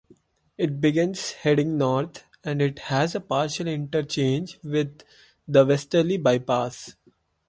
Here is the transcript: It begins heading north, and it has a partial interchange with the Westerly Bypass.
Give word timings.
It 0.57 0.81
begins 0.81 1.33
heading 1.33 1.77
north, 1.77 2.23
and 2.43 2.59
it 2.59 2.79
has 2.89 3.13
a 3.13 3.19
partial 3.19 3.67
interchange 3.67 4.59
with 4.63 5.03
the 5.47 5.63
Westerly 5.63 6.17
Bypass. 6.17 6.95